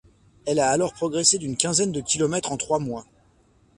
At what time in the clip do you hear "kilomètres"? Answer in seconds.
2.01-2.51